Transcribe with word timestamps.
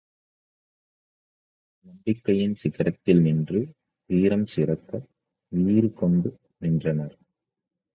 நம்பிக்கையின் 1.85 2.55
சிகரத்தில் 2.63 3.21
நின்று 3.21 3.61
வீரம் 4.09 4.45
சிறக்க 4.45 4.91
வீறு 5.51 5.93
கொண்டு 5.93 6.29
நின்றனர். 6.57 7.15